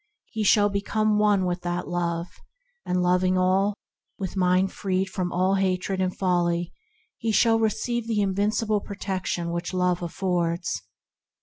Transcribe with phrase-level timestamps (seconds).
[0.31, 2.27] He shall become one with that divine Love,
[2.87, 3.75] and loving all,
[4.17, 6.73] with mind freed from all hatred and folly,
[7.19, 10.81] he shall receive the invincible protection that Love affords.